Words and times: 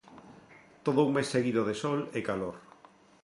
Todo 0.85 0.99
un 1.07 1.11
mes 1.17 1.27
seguido 1.33 1.61
de 1.69 1.75
sol 1.83 1.99
e 2.17 2.19
calor. 2.29 2.55